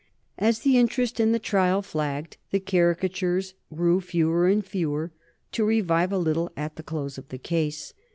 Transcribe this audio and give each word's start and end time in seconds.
As 0.39 0.61
the 0.61 0.79
interest 0.79 1.19
in 1.19 1.31
the 1.31 1.37
trial 1.37 1.83
flagged 1.83 2.37
the 2.49 2.59
caricatures 2.59 3.53
grew 3.71 4.01
fewer 4.01 4.47
and 4.47 4.65
fewer, 4.65 5.11
to 5.51 5.63
revive 5.63 6.11
a 6.11 6.17
little 6.17 6.51
at 6.57 6.75
the 6.75 6.81
close 6.81 7.19
of 7.19 7.29
the 7.29 7.37
case. 7.37 7.93